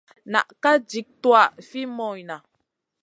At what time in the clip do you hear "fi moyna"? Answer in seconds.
1.67-2.35